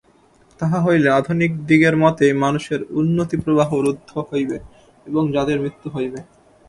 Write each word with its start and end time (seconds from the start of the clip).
তাহা 0.59 0.77
হইলে 0.81 1.09
আধুনিকদিগের 1.09 1.95
মতে 1.97 2.25
মানুষের 2.33 2.79
উন্নতিপ্রবাহ 2.91 3.69
রুদ্ধ 3.77 4.11
হইবে 4.29 4.57
এবং 5.05 5.23
জাতির 5.33 5.61
মৃত্যু 5.61 5.87
হইবে। 5.89 6.19